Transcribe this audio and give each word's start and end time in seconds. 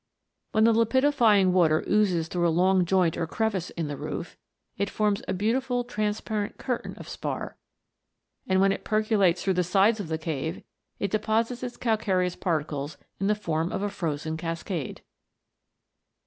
When 0.51 0.63
the 0.63 0.73
lapidifying 0.73 1.51
water 1.51 1.83
oozes 1.87 2.27
through 2.27 2.47
a 2.47 2.49
long 2.49 2.85
joint 2.85 3.15
or 3.17 3.27
crevice 3.27 3.69
in 3.69 3.87
the 3.87 3.95
roof, 3.95 4.35
it 4.75 4.89
forms 4.89 5.21
a 5.27 5.33
beautiful 5.35 5.83
transparent 5.83 6.57
curtain 6.57 6.95
of 6.95 7.07
spar; 7.07 7.55
and 8.47 8.59
when 8.59 8.71
it 8.71 8.83
percolates 8.83 9.43
through 9.43 9.53
the 9.53 9.63
sides 9.63 9.99
of 9.99 10.07
the 10.07 10.17
cave, 10.17 10.63
it 10.97 11.11
deposits 11.11 11.61
its 11.61 11.77
cal 11.77 11.97
careous 11.99 12.35
particles 12.35 12.97
in 13.19 13.27
the 13.27 13.35
form 13.35 13.71
of 13.71 13.83
a 13.83 13.89
frozen 13.89 14.37
cascade. 14.37 15.01